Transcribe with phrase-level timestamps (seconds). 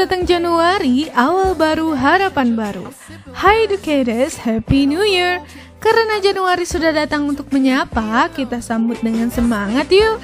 [0.00, 2.88] datang Januari, awal baru, harapan baru.
[3.36, 5.44] Hi educators, Happy New Year!
[5.76, 10.16] Karena Januari sudah datang untuk menyapa, kita sambut dengan semangat yuk!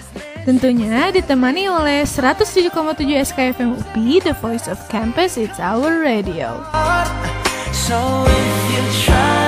[0.48, 2.72] Tentunya ditemani oleh 107,7
[3.20, 6.56] SKFM UPI, The Voice of Campus, It's Our Radio.
[7.76, 9.45] So if you tryna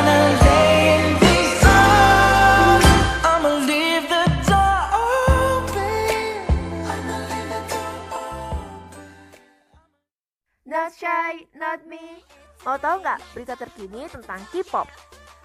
[10.88, 12.24] Not shy, not me.
[12.64, 14.88] Mau tahu nggak berita terkini tentang K-pop?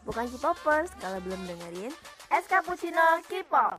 [0.07, 1.91] Bukan K-popers kalau belum dengerin
[2.47, 3.75] Cappuccino K-pop.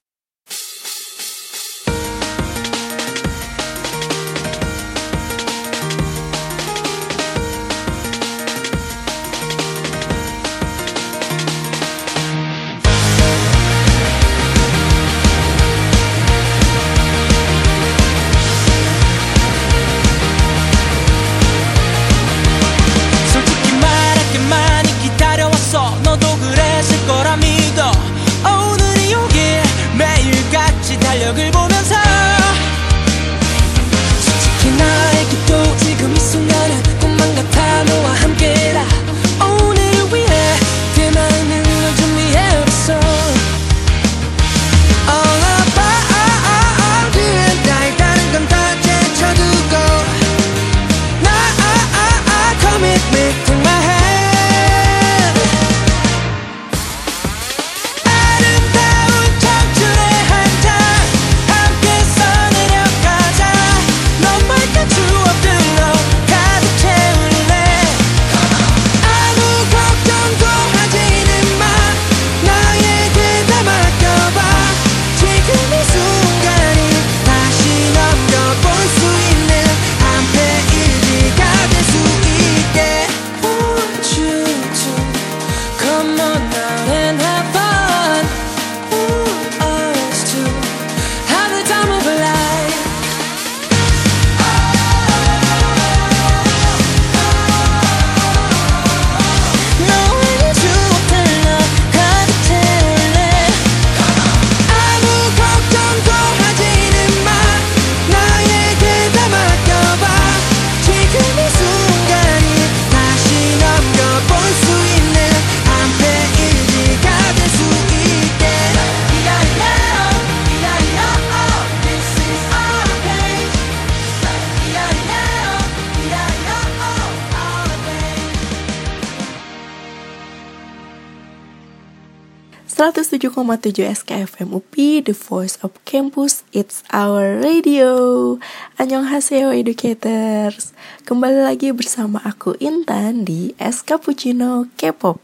[133.89, 138.37] SKFM UPI, The Voice of Campus, It's Our Radio.
[138.77, 140.77] Annyeonghaseyo Educators.
[141.09, 145.17] Kembali lagi bersama aku Intan di S Cappuccino K-pop.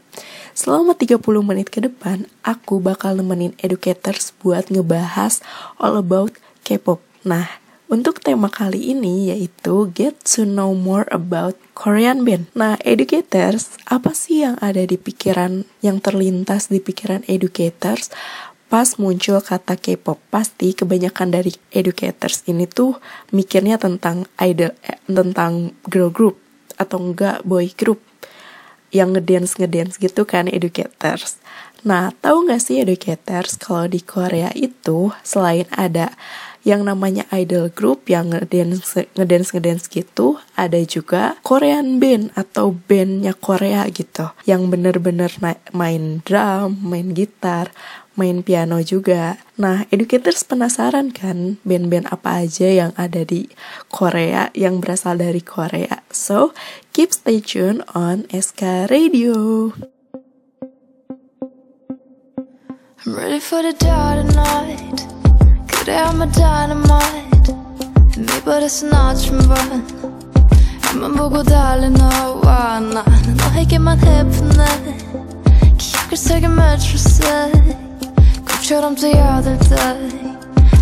[0.57, 5.45] Selama 30 menit ke depan, aku bakal nemenin educators buat ngebahas
[5.77, 6.33] all about
[6.65, 6.97] K-pop.
[7.21, 7.60] Nah,
[7.91, 12.47] untuk tema kali ini yaitu Get to Know More About Korean Band.
[12.55, 18.07] Nah, educators, apa sih yang ada di pikiran, yang terlintas di pikiran educators
[18.71, 20.23] pas muncul kata K-pop?
[20.31, 22.95] Pasti kebanyakan dari educators ini tuh
[23.35, 26.39] mikirnya tentang idol, eh, tentang girl group
[26.79, 27.99] atau enggak boy group
[28.95, 31.43] yang ngedance ngedance gitu kan educators.
[31.81, 36.13] Nah, tahu nggak sih educators kalau di Korea itu selain ada
[36.61, 43.33] yang namanya idol group yang ngedance ngedance ngedance gitu ada juga Korean band atau bandnya
[43.33, 45.33] Korea gitu yang bener-bener
[45.73, 47.73] main drum main gitar
[48.13, 49.39] main piano juga.
[49.55, 53.47] Nah, educators penasaran kan band-band apa aja yang ada di
[53.87, 56.03] Korea yang berasal dari Korea.
[56.11, 56.51] So,
[56.91, 59.71] keep stay tuned on SK Radio.
[63.04, 65.16] I'm ready for the dark night.
[65.86, 67.54] 그래 I'm a dynamite
[68.18, 69.50] 미발에 스나치면
[70.88, 74.64] 앞만 보고 달린 너와 나는 너에게만 해프네
[75.78, 77.50] 기억을 세게 맺혔어
[78.48, 79.76] 꿈처럼 뛰어들 때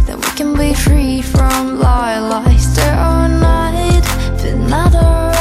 [0.07, 4.09] That we can be free from lie lies There are night
[4.43, 5.38] 빛나던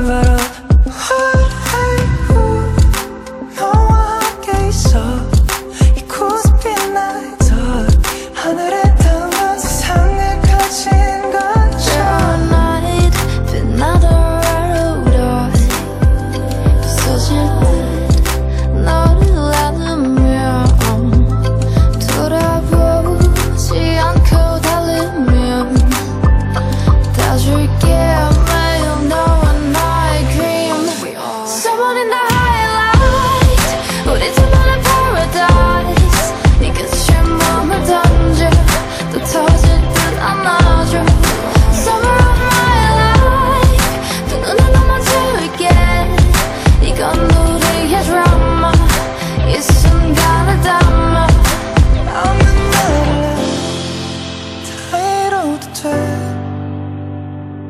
[0.00, 0.37] forever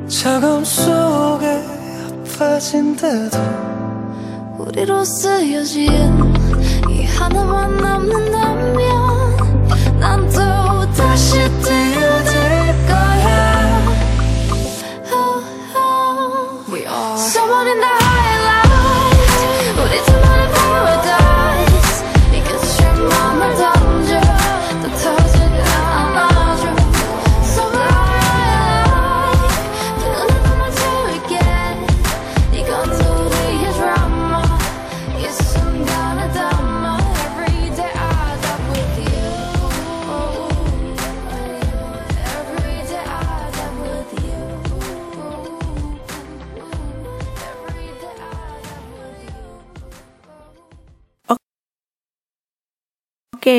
[0.09, 1.63] 차가움 속에
[2.25, 3.39] 아파진대도
[4.59, 5.87] 우리로 쓰여진
[6.89, 9.37] 이 하나만 남는다면
[10.01, 10.68] 난또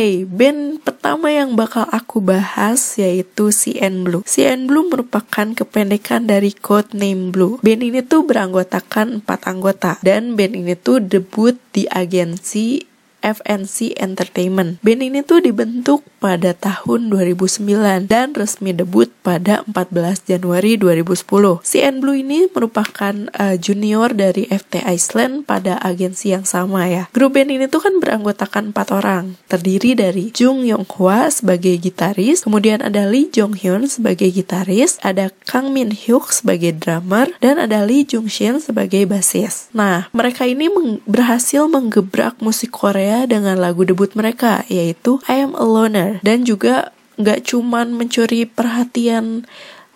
[0.09, 4.25] Oke, band pertama yang bakal aku bahas yaitu CN Blue.
[4.25, 7.61] CN Blue merupakan kependekan dari code name Blue.
[7.61, 12.88] Band ini tuh beranggotakan empat anggota dan band ini tuh debut di agensi
[13.23, 14.79] FNC Entertainment.
[14.83, 21.63] Band ini tuh dibentuk pada tahun 2009 dan resmi debut pada 14 Januari 2010.
[21.63, 27.07] CN Blue ini merupakan uh, junior dari FT Iceland pada agensi yang sama ya.
[27.15, 32.43] Grup band ini tuh kan beranggotakan empat orang, terdiri dari Jung Yong Hwa sebagai gitaris,
[32.43, 37.87] kemudian ada Lee Jong Hyun sebagai gitaris, ada Kang Min Hyuk sebagai drummer, dan ada
[37.87, 39.71] Lee Jung Shin sebagai bassist.
[39.73, 45.53] Nah, mereka ini meng- berhasil menggebrak musik Korea dengan lagu debut mereka, yaitu I Am
[45.57, 49.43] a Loner, dan juga nggak cuman mencuri perhatian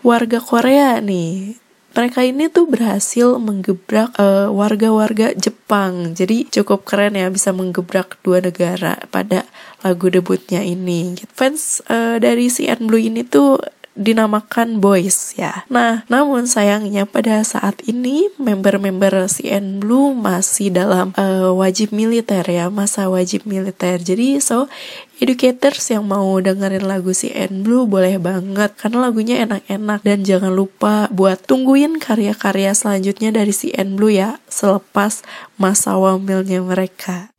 [0.03, 1.57] warga Korea nih.
[1.93, 6.17] Mereka ini tuh berhasil menggebrak eh, warga-warga Jepang.
[6.17, 9.45] Jadi cukup keren ya bisa menggebrak dua negara pada
[9.85, 11.13] lagu debutnya ini.
[11.37, 13.61] Fans eh, dari CN Blue ini tuh
[13.98, 15.66] dinamakan boys ya.
[15.66, 22.70] Nah, namun sayangnya pada saat ini member-member CN Blue masih dalam eh, wajib militer ya,
[22.70, 23.98] masa wajib militer.
[23.98, 24.70] Jadi so
[25.18, 31.10] educators yang mau dengerin lagu CN Blue boleh banget karena lagunya enak-enak dan jangan lupa
[31.10, 35.26] buat tungguin karya-karya selanjutnya dari CN Blue ya selepas
[35.58, 37.34] masa wamilnya mereka.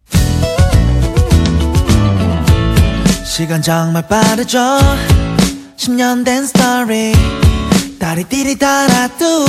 [3.40, 4.60] 시간 정말 빠르죠
[5.77, 7.13] 10년 된 스토리.
[7.99, 9.47] 다리 띠리 달아도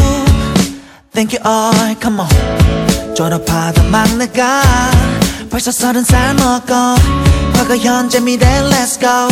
[1.14, 3.16] Thank you all come on.
[3.16, 4.62] 졸업하던 막내가
[5.50, 6.74] 벌써 서른 살 먹고
[7.54, 9.30] 과거 현재 미래 let's go.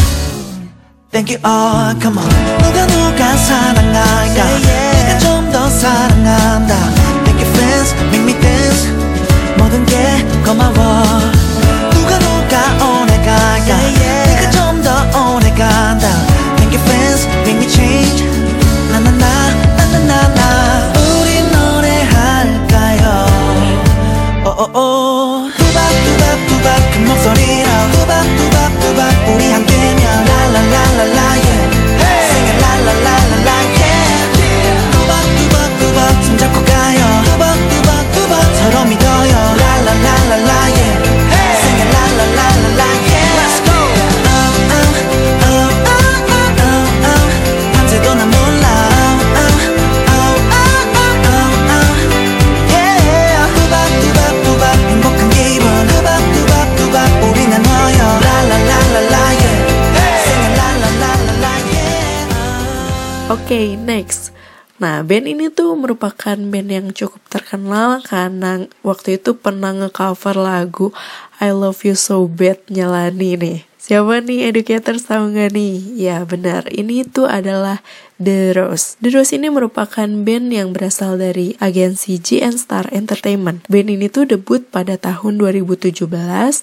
[1.12, 2.30] Thank you all come on.
[2.64, 4.60] 누가 누가 사랑할까?
[4.60, 6.76] 내가 좀 더 사랑한다.
[7.26, 8.92] Thank you fans make me dance.
[9.58, 10.74] 모든 게 고마워.
[11.92, 13.78] 누가 누가 오래 갈까?
[13.78, 14.23] 내가
[65.04, 70.96] band ini tuh merupakan band yang cukup terkenal karena waktu itu pernah nge-cover lagu
[71.44, 73.60] I Love You So Bad-nya Lani nih.
[73.84, 76.00] Siapa nih educators tahu nih?
[76.00, 77.84] Ya benar, ini tuh adalah
[78.24, 78.96] The Rose.
[79.04, 83.68] The Rose ini merupakan band yang berasal dari agensi GN Star Entertainment.
[83.68, 86.08] Band ini tuh debut pada tahun 2017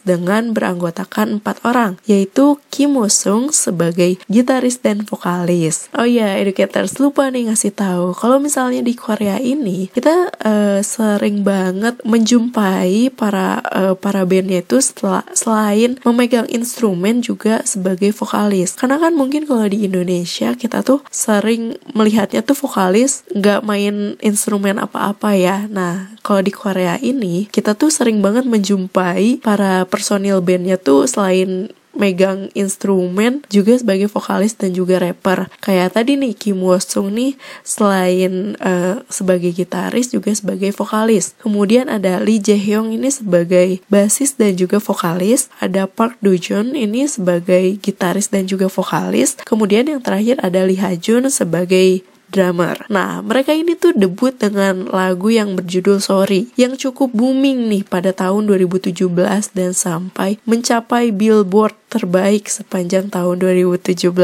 [0.09, 5.93] dengan beranggotakan empat orang, yaitu Kim Woo Sung sebagai gitaris dan vokalis.
[5.93, 11.45] Oh iya, educators lupa nih ngasih tahu kalau misalnya di Korea ini kita eh, sering
[11.45, 18.81] banget menjumpai para eh, para bandnya itu setelah selain memegang instrumen juga sebagai vokalis.
[18.81, 21.50] Karena kan mungkin kalau di Indonesia kita tuh sering
[21.97, 25.67] melihatnya tuh vokalis nggak main instrumen apa-apa ya.
[25.67, 31.73] Nah, kalau di Korea ini kita tuh sering banget menjumpai para personil bandnya tuh selain
[31.97, 35.51] megang instrumen juga sebagai vokalis dan juga rapper.
[35.61, 37.35] Kayak tadi nih Kim Woo Sung nih
[37.67, 41.35] selain uh, sebagai gitaris juga sebagai vokalis.
[41.43, 45.51] Kemudian ada Lee Jae Hyung ini sebagai basis dan juga vokalis.
[45.59, 49.37] Ada Park Do Joon ini sebagai gitaris dan juga vokalis.
[49.43, 52.87] Kemudian yang terakhir ada Lee Ha Jun sebagai drummer.
[52.89, 58.15] Nah, mereka ini tuh debut dengan lagu yang berjudul Sorry yang cukup booming nih pada
[58.15, 59.11] tahun 2017
[59.53, 64.15] dan sampai mencapai Billboard terbaik sepanjang tahun 2017.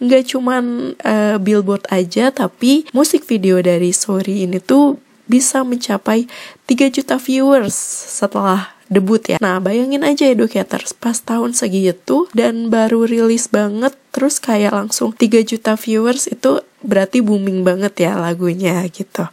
[0.00, 0.64] Nggak cuman
[1.04, 6.26] uh, Billboard aja, tapi musik video dari Sorry ini tuh bisa mencapai
[6.66, 7.78] 3 juta viewers
[8.18, 9.38] setelah debut ya.
[9.38, 15.46] Nah, bayangin aja Educators pas tahun segitu dan baru rilis banget terus kayak langsung 3
[15.46, 19.30] juta viewers itu berarti booming banget ya lagunya gitu.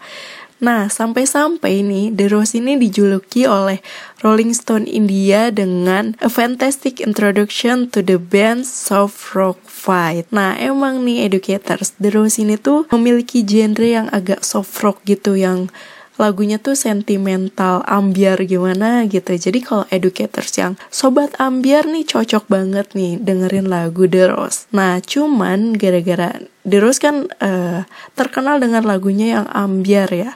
[0.57, 3.77] Nah, sampai-sampai nih The Rose ini dijuluki oleh
[4.25, 10.25] Rolling Stone India dengan A Fantastic Introduction to the Band Soft Rock Fight.
[10.33, 15.37] Nah, emang nih educators, The Rose ini tuh memiliki genre yang agak soft rock gitu
[15.37, 15.69] yang
[16.17, 19.37] lagunya tuh sentimental ambiar gimana gitu.
[19.37, 24.69] Jadi kalau educators yang sobat ambiar nih cocok banget nih dengerin lagu The Rose.
[24.73, 30.35] Nah cuman gara-gara The Rose kan uh, terkenal dengan lagunya yang ambiar ya.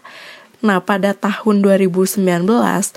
[0.62, 2.22] Nah, pada tahun 2019,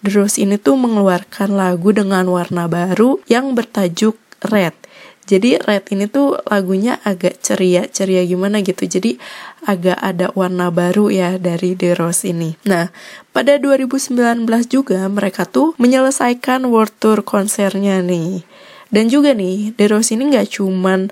[0.04, 4.76] The Rose ini tuh mengeluarkan lagu dengan warna baru yang bertajuk Red.
[5.24, 8.84] Jadi Red ini tuh lagunya agak ceria-ceria gimana gitu.
[8.84, 9.16] Jadi
[9.64, 12.60] agak ada warna baru ya dari The Rose ini.
[12.68, 12.92] Nah,
[13.32, 18.44] pada 2019 juga mereka tuh menyelesaikan world tour konsernya nih.
[18.92, 21.10] Dan juga nih, The Rose ini nggak cuman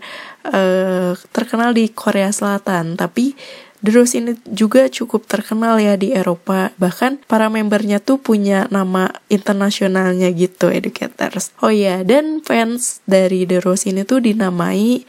[0.54, 3.34] uh, terkenal di Korea Selatan, tapi
[3.82, 6.70] The Rose ini juga cukup terkenal ya di Eropa.
[6.78, 11.50] Bahkan para membernya tuh punya nama internasionalnya gitu, educators.
[11.58, 15.02] Oh ya, dan fans dari The Rose ini tuh dinamai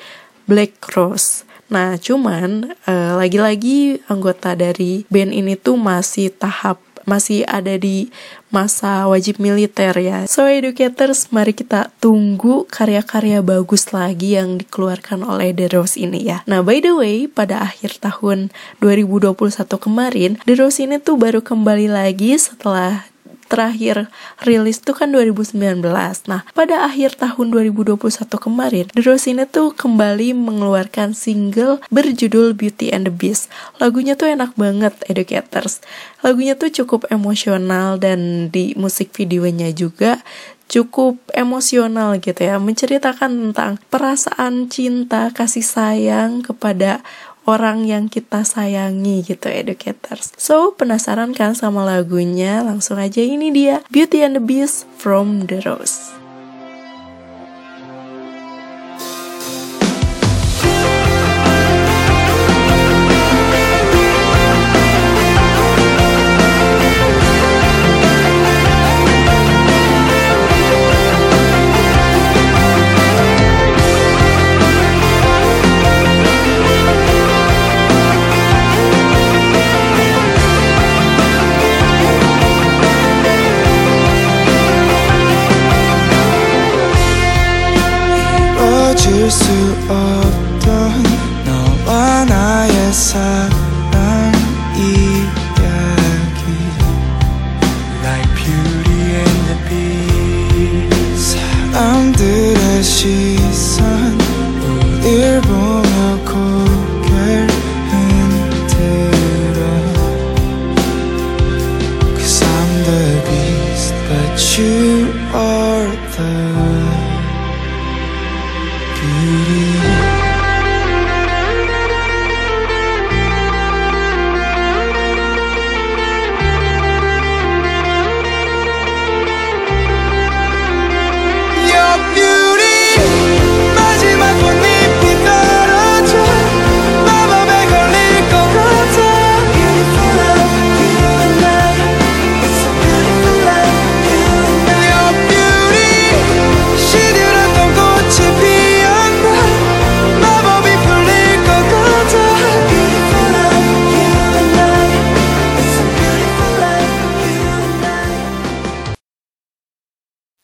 [0.50, 1.46] Black Rose.
[1.70, 8.10] Nah, cuman uh, lagi-lagi anggota dari band ini tuh masih tahap masih ada di
[8.54, 10.30] masa wajib militer ya.
[10.30, 16.46] So educators, mari kita tunggu karya-karya bagus lagi yang dikeluarkan oleh The Rose ini ya.
[16.46, 19.34] Nah by the way, pada akhir tahun 2021
[19.78, 23.13] kemarin, The Rose ini tuh baru kembali lagi setelah
[23.54, 24.10] terakhir
[24.42, 25.86] rilis tuh kan 2019.
[26.26, 28.02] Nah, pada akhir tahun 2021
[28.42, 33.54] kemarin, The Rose ini tuh kembali mengeluarkan single berjudul Beauty and the Beast.
[33.78, 35.86] Lagunya tuh enak banget, Educators.
[36.26, 40.26] Lagunya tuh cukup emosional dan di musik videonya juga
[40.74, 47.06] cukup emosional gitu ya menceritakan tentang perasaan cinta kasih sayang kepada
[47.44, 50.32] orang yang kita sayangi gitu educators.
[50.40, 52.64] So penasaran kan sama lagunya?
[52.64, 56.23] Langsung aja ini dia Beauty and the Beast from the Rose.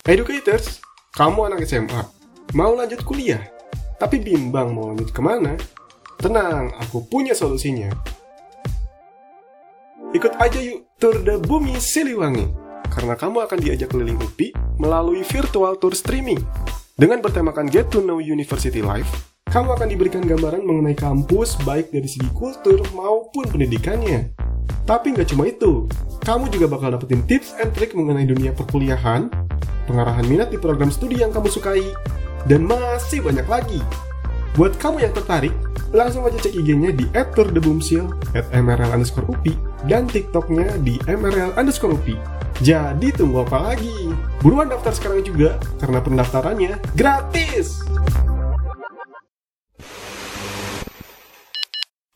[0.10, 0.82] Educators,
[1.13, 2.01] kamu anak SMA,
[2.58, 3.46] mau lanjut kuliah,
[4.01, 5.54] tapi bimbang mau lanjut ke mana?
[6.18, 7.94] Tenang, aku punya solusinya.
[10.10, 12.50] Ikut aja yuk tur The Bumi Siliwangi,
[12.89, 16.42] karena kamu akan diajak keliling UPI melalui virtual tour streaming.
[16.98, 22.10] Dengan bertemakan Get to Know University Life, kamu akan diberikan gambaran mengenai kampus baik dari
[22.10, 24.34] segi kultur maupun pendidikannya.
[24.89, 25.86] Tapi nggak cuma itu,
[26.25, 29.49] kamu juga bakal dapetin tips and trick mengenai dunia perkuliahan,
[29.89, 31.89] pengarahan minat di program studi yang kamu sukai,
[32.46, 33.81] dan masih banyak lagi.
[34.53, 35.55] Buat kamu yang tertarik,
[35.89, 38.05] langsung aja cek IG-nya di @turdebumsil,
[38.53, 39.58] @mrl underscore upi,
[39.89, 42.13] dan TikToknya di mrl underscore upi.
[42.62, 44.13] Jadi tunggu apa lagi?
[44.46, 47.81] Buruan daftar sekarang juga, karena pendaftarannya gratis!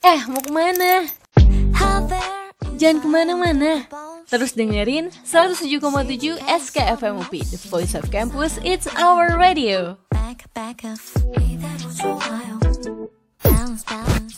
[0.04, 1.08] Eh, mau ke mana?
[2.76, 3.72] Jangan ke mana-mana.
[4.29, 9.97] Terus dengerin 107,7 SKFM UPI, The Voice of Campus, It's Our Radio.
[10.13, 11.01] back, back up.
[11.41, 12.59] 이대로 좋아요.
[13.43, 14.37] Balance, balance.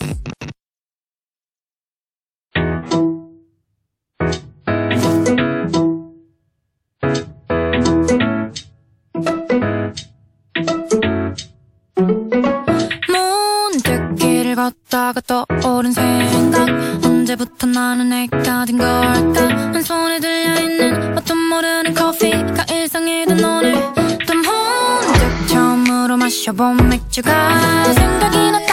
[13.09, 16.69] 문득 길을 걷다가 떠오른 생각
[17.05, 19.64] 언제부터 나는 내가 된 걸까
[27.15, 28.64] 주가 생각이 나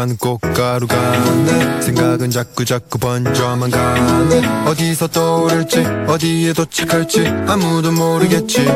[0.00, 0.96] 떡가는 꽃가루가
[1.44, 8.66] 내 생각은 자꾸 자꾸 번져만 가네 어디서 떠오를지 어디에 도착할지 아무도 모르겠지.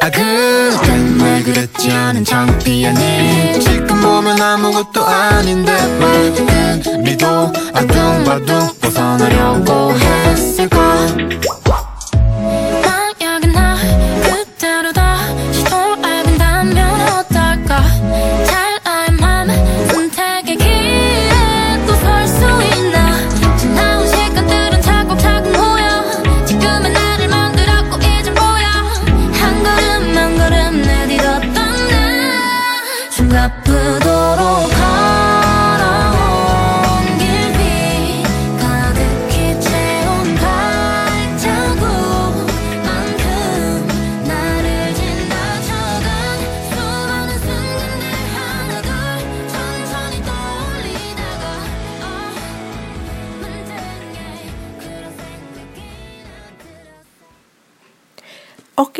[0.00, 1.90] 아 그땐 왜 그랬지?
[1.90, 3.60] 않은 창피하니.
[3.60, 7.26] 지금 보면 아무것도 아닌데 왜 우리도
[7.72, 11.06] 아둥바둥 벗어나려고 했을까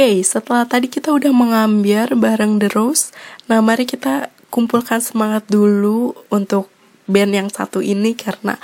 [0.06, 3.10] Okay, setelah tadi kita udah mengambil bareng The Rose,
[3.50, 6.70] nah mari kita kumpulkan semangat dulu untuk
[7.10, 8.54] band yang satu ini karena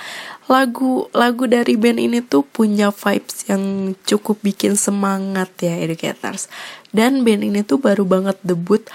[0.46, 6.46] lagu-lagu dari band ini tuh punya vibes yang cukup bikin semangat ya educators.
[6.94, 8.86] Dan band ini tuh baru banget debut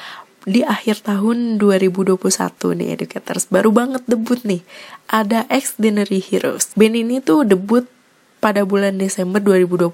[0.48, 2.16] di akhir tahun 2021
[2.80, 3.52] nih educators.
[3.52, 4.64] Baru banget debut nih.
[5.12, 6.72] Ada Ex Dinnery Heroes.
[6.80, 7.92] Band ini tuh debut
[8.38, 9.93] pada bulan Desember 2021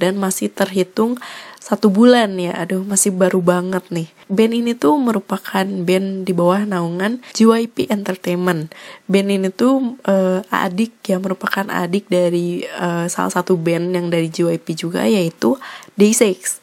[0.00, 1.20] dan masih terhitung
[1.60, 2.52] satu bulan ya.
[2.56, 4.08] Aduh masih baru banget nih.
[4.28, 8.72] Band ini tuh merupakan band di bawah naungan JYP Entertainment.
[9.08, 14.28] Band ini tuh eh, adik yang merupakan adik dari eh, salah satu band yang dari
[14.28, 15.56] JYP juga yaitu
[15.96, 16.60] Day6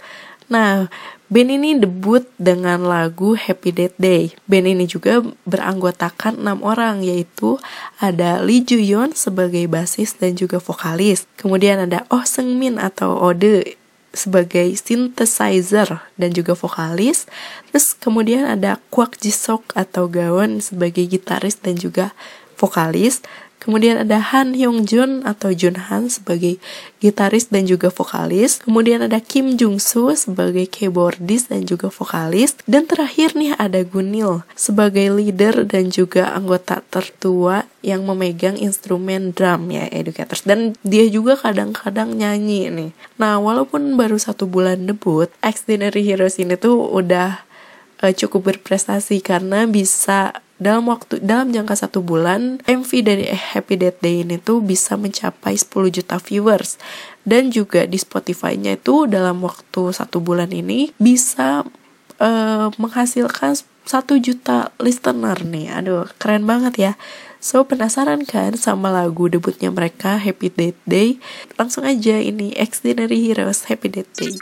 [0.52, 0.92] nah
[1.32, 4.36] Band ini debut dengan lagu Happy Death Day.
[4.52, 7.56] Band ini juga beranggotakan enam orang yaitu
[8.04, 11.24] ada Lee Ju Yeon sebagai basis dan juga vokalis.
[11.40, 13.80] Kemudian ada Oh Seung Min atau Ode
[14.12, 17.32] sebagai synthesizer dan juga vokalis.
[17.72, 22.12] Terus kemudian ada Kwak Ji Sok atau Gawon sebagai gitaris dan juga
[22.60, 23.24] vokalis.
[23.62, 26.58] Kemudian ada Han Hyung Jun atau Jun Han sebagai
[26.98, 28.66] gitaris dan juga vokalis.
[28.66, 32.58] Kemudian ada Kim Jung Soo sebagai keyboardist dan juga vokalis.
[32.66, 39.70] Dan terakhir nih ada Gunil sebagai leader dan juga anggota tertua yang memegang instrumen drum
[39.70, 40.42] ya educators.
[40.42, 42.92] Dan dia juga kadang-kadang nyanyi nih.
[43.22, 47.46] Nah walaupun baru satu bulan debut, Extraordinary Heroes ini tuh udah
[48.02, 53.98] uh, cukup berprestasi karena bisa dalam waktu dalam jangka satu bulan MV dari Happy Death
[54.06, 56.78] Day ini tuh bisa mencapai 10 juta viewers
[57.26, 61.66] dan juga di Spotify-nya itu dalam waktu satu bulan ini bisa
[62.22, 63.58] uh, menghasilkan
[63.90, 66.94] satu juta listener nih aduh keren banget ya
[67.42, 71.18] So penasaran kan sama lagu debutnya mereka Happy Death Day?
[71.58, 74.38] Langsung aja ini Extraordinary Heroes Happy Death Day.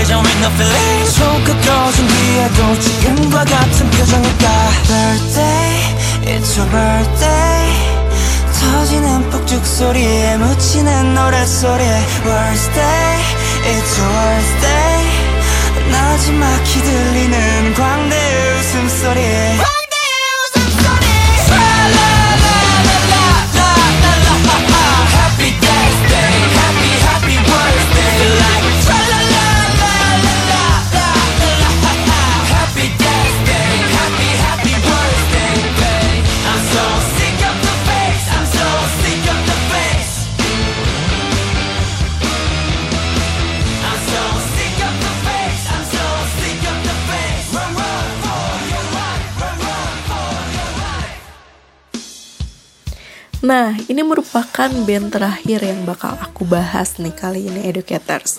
[0.00, 4.48] Celebration with no feeling 손끝 꺼진 뒤에도 지금과 같은 표정일까
[4.88, 5.76] Birthday,
[6.24, 7.68] it's your birthday
[8.58, 13.20] 터지는 폭죽 소리에 묻히는 노랫소리에 Worst day,
[13.66, 18.16] it's your worst day 나지막히 들리는 광대
[18.58, 19.79] 웃음소리에
[53.50, 58.38] Nah, ini merupakan band terakhir yang bakal aku bahas nih kali ini educators.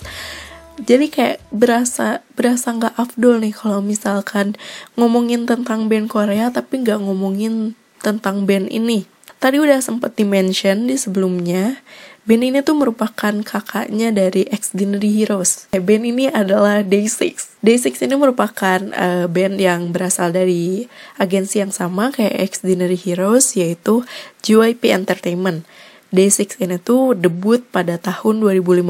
[0.80, 4.56] Jadi kayak berasa berasa nggak afdol nih kalau misalkan
[4.96, 9.04] ngomongin tentang band Korea tapi nggak ngomongin tentang band ini.
[9.36, 11.76] Tadi udah sempet di-mention di sebelumnya,
[12.22, 15.66] band ini tuh merupakan kakaknya dari Extraordinary Heroes.
[15.74, 17.58] Band ini adalah Day6.
[17.62, 20.86] Day6 ini merupakan eh, band yang berasal dari
[21.18, 24.06] agensi yang sama kayak Extraordinary Heroes yaitu
[24.46, 25.66] JYP Entertainment.
[26.14, 28.86] Day6 ini tuh debut pada tahun 2015.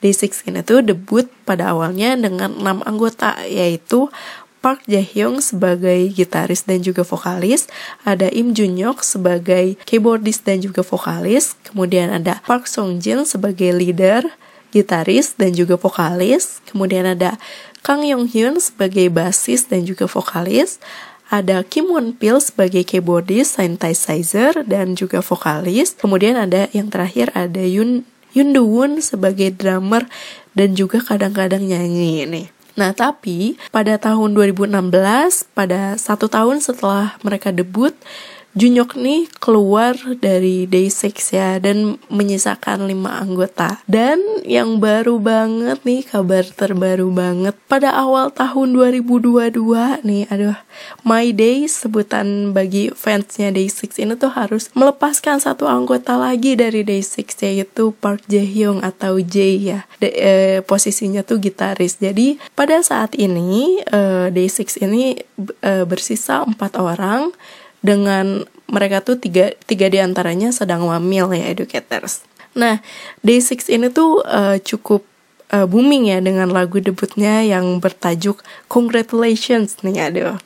[0.00, 4.08] Day6 ini tuh debut pada awalnya dengan 6 anggota yaitu
[4.64, 7.70] Park Jae-hyung sebagai gitaris dan juga vokalis,
[8.02, 14.26] ada Im Jun-hyuk sebagai keyboardist dan juga vokalis, kemudian ada Park Sung-jin sebagai leader,
[14.74, 17.38] gitaris dan juga vokalis, kemudian ada
[17.86, 20.82] Kang Yong-hyun sebagai bassist dan juga vokalis,
[21.30, 27.62] ada Kim Won Pil sebagai keyboardist, synthesizer dan juga vokalis, kemudian ada yang terakhir ada
[27.62, 30.04] Yun Yun Do Woon sebagai drummer
[30.52, 32.55] dan juga kadang-kadang nyanyi nih.
[32.76, 37.96] Nah, tapi pada tahun 2016, pada satu tahun setelah mereka debut,
[38.56, 43.84] Junyok nih keluar dari Day6 ya dan menyisakan lima anggota.
[43.84, 44.16] Dan
[44.48, 49.60] yang baru banget nih kabar terbaru banget pada awal tahun 2022
[50.08, 50.56] nih aduh
[51.04, 57.28] My Day sebutan bagi fansnya Day6 ini tuh harus melepaskan satu anggota lagi dari Day6
[57.44, 59.84] yaitu Park Jae-hyung atau Jae ya.
[60.00, 62.00] De, eh, posisinya tuh gitaris.
[62.00, 65.20] Jadi pada saat ini eh, Day6 ini
[65.60, 67.36] eh, bersisa empat orang
[67.80, 72.26] dengan mereka tuh tiga, tiga di antaranya sedang wamil ya educators.
[72.56, 72.80] Nah,
[73.22, 75.04] Day6 ini tuh uh, cukup
[75.52, 80.40] uh, booming ya dengan lagu debutnya yang bertajuk Congratulations nih aduh.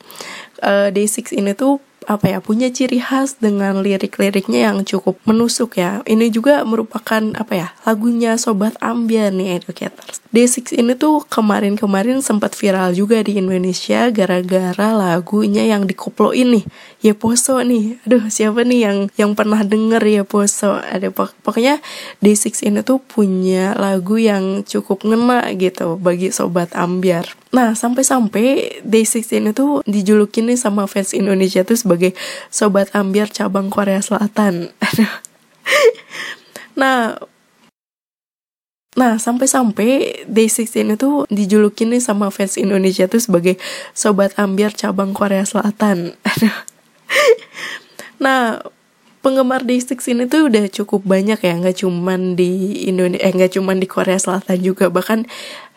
[0.61, 6.03] Uh, Day6 ini tuh apa ya punya ciri khas dengan lirik-liriknya yang cukup menusuk ya.
[6.09, 10.19] Ini juga merupakan apa ya lagunya Sobat Ambiar nih educators.
[10.31, 16.63] Day6 ini tuh kemarin-kemarin sempat viral juga di Indonesia gara-gara lagunya yang dikoplo ini.
[17.03, 17.99] Ya Poso nih.
[18.07, 20.79] Aduh, siapa nih yang yang pernah denger ya Poso?
[20.79, 21.83] Ada pok- pokoknya
[22.23, 27.27] Day6 ini tuh punya lagu yang cukup ngena gitu bagi sobat ambiar.
[27.51, 32.15] Nah, sampai-sampai Day6 ini tuh dijulukin nih sama fans Indonesia tuh sebagai
[32.55, 34.71] sobat ambiar cabang Korea Selatan.
[34.87, 35.11] Aduh.
[36.79, 37.19] Nah,
[38.99, 43.55] Nah, sampai-sampai Day6 ini tuh dijulukin nih sama fans Indonesia tuh sebagai
[43.95, 46.15] sobat ambiar cabang Korea Selatan.
[48.21, 48.61] Nah,
[49.25, 53.81] penggemar Day6 ini tuh udah cukup banyak ya, nggak cuman di Indonesia, eh nggak cuman
[53.81, 55.25] di Korea Selatan juga, bahkan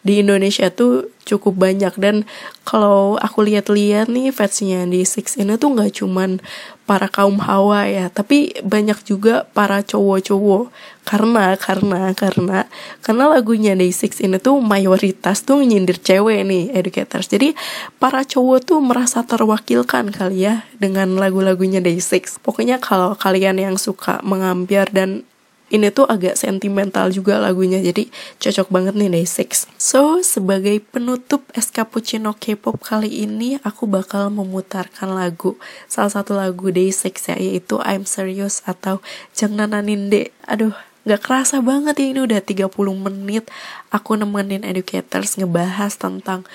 [0.03, 2.27] di Indonesia tuh cukup banyak dan
[2.67, 6.43] kalau aku lihat-lihat nih fansnya di Six ini tuh nggak cuman
[6.83, 8.07] para kaum hawa ya.
[8.11, 10.71] Tapi banyak juga para cowok-cowok.
[11.03, 12.71] Karena karena karena
[13.03, 17.27] karena lagunya Day Six ini tuh mayoritas tuh nyindir cewek nih educators.
[17.27, 17.51] Jadi
[17.99, 22.39] para cowok tuh merasa terwakilkan kali ya dengan lagu-lagunya Day Six.
[22.39, 25.27] Pokoknya kalau kalian yang suka mengambiar dan
[25.73, 28.05] ini tuh agak sentimental juga lagunya jadi
[28.37, 35.17] cocok banget nih Day6 so sebagai penutup es cappuccino K-pop kali ini aku bakal memutarkan
[35.17, 35.57] lagu
[35.89, 39.01] salah satu lagu Day6 ya yaitu I'm Serious atau
[39.33, 43.51] Jangan Ninde aduh Gak kerasa banget ya ini udah 30 menit
[43.91, 46.47] aku nemenin educators ngebahas tentang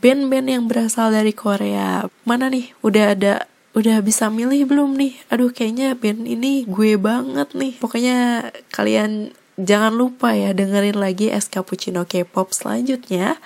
[0.00, 2.08] band-band yang berasal dari Korea.
[2.24, 2.72] Mana nih?
[2.80, 3.44] Udah ada
[3.77, 5.13] udah bisa milih belum nih?
[5.29, 7.77] Aduh kayaknya band ini gue banget nih.
[7.77, 13.37] Pokoknya kalian jangan lupa ya dengerin lagi Es Cappuccino K-pop selanjutnya.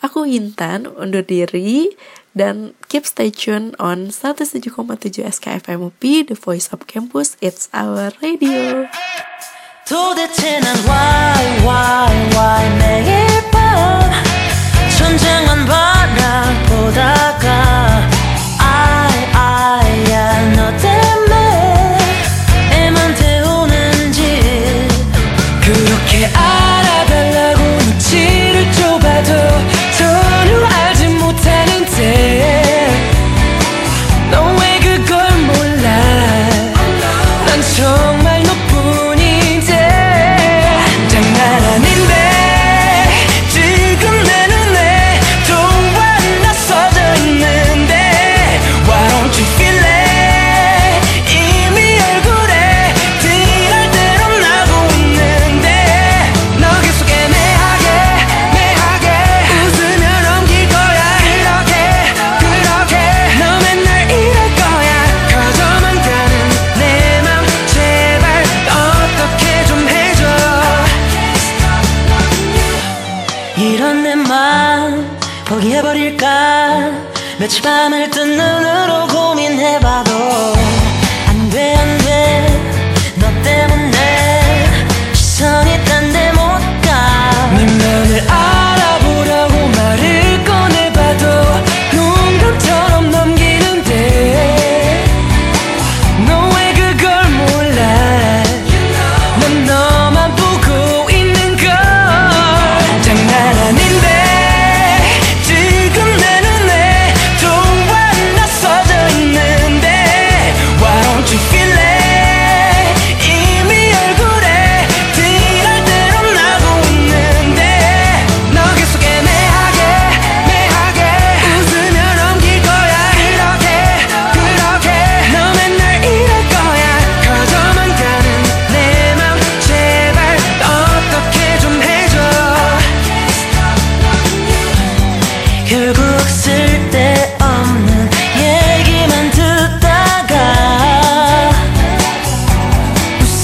[0.00, 1.92] Aku Intan undur diri
[2.32, 4.72] dan keep stay tune on 107,7
[5.26, 8.88] SKFM UP, The Voice of Campus, It's Our Radio.
[9.90, 14.06] 도대체 난 why why why 매일 밤
[14.96, 17.46] 천장만 바라보다가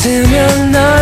[0.01, 1.00] 있으면 날